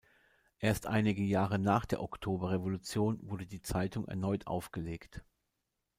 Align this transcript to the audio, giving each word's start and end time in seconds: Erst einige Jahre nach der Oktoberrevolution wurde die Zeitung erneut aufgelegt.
Erst 0.57 0.87
einige 0.87 1.21
Jahre 1.21 1.59
nach 1.59 1.85
der 1.85 2.01
Oktoberrevolution 2.01 3.19
wurde 3.29 3.45
die 3.45 3.61
Zeitung 3.61 4.07
erneut 4.07 4.47
aufgelegt. 4.47 5.21